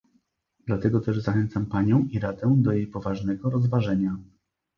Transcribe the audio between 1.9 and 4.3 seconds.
i Radę do jej poważnego rozważenia